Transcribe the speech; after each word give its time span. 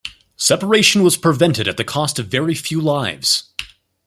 Separation 0.39 1.03
was 1.03 1.15
prevented 1.15 1.67
at 1.67 1.77
the 1.77 1.83
cost 1.83 2.17
of 2.17 2.25
very 2.25 2.55
few 2.55 2.81
lives. 2.81 3.51